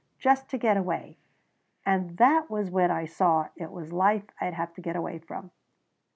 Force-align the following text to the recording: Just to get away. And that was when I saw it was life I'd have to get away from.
Just 0.17 0.49
to 0.49 0.57
get 0.57 0.77
away. 0.77 1.19
And 1.85 2.17
that 2.17 2.49
was 2.49 2.71
when 2.71 2.89
I 2.89 3.05
saw 3.05 3.49
it 3.55 3.69
was 3.71 3.93
life 3.93 4.25
I'd 4.41 4.55
have 4.55 4.73
to 4.73 4.81
get 4.81 4.95
away 4.95 5.19
from. 5.19 5.51